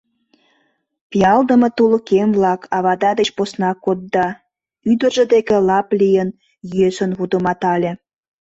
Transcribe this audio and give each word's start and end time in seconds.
—Пиалдыме 1.09 1.69
тулыкем-влак, 1.77 2.61
авада 2.75 3.11
деч 3.19 3.29
посна 3.37 3.71
кодда,— 3.83 4.27
ӱдыржӧ 4.91 5.23
деке 5.33 5.57
лап 5.67 5.87
лийын, 5.99 6.29
йӧсын 6.75 7.11
вудыматале 7.19 7.91